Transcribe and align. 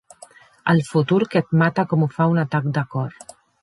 El 0.73 0.81
futur 0.87 1.19
que 1.35 1.43
et 1.45 1.53
mata 1.65 1.87
com 1.93 2.09
ho 2.09 2.11
fa 2.19 2.31
un 2.35 2.45
atac 2.49 2.75
de 2.81 2.89
cor. 2.97 3.19